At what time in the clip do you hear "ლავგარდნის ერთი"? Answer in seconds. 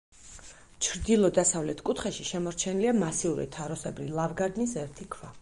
4.19-5.11